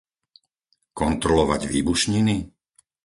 Kontrolovať 0.99 1.61
výbušniny? 1.73 2.37